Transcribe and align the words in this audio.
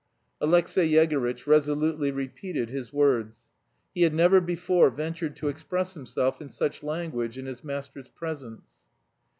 Alexey 0.41 0.81
Yegorytch 0.89 1.45
resolutely 1.45 2.09
repeated 2.09 2.69
his 2.71 2.91
words. 2.91 3.45
He 3.93 4.01
had 4.01 4.15
never 4.15 4.41
before 4.41 4.89
ventured 4.89 5.35
to 5.35 5.47
express 5.47 5.93
himself 5.93 6.41
in 6.41 6.49
such 6.49 6.81
language 6.81 7.37
in 7.37 7.45
his 7.45 7.63
master's 7.63 8.09
presence. 8.09 8.77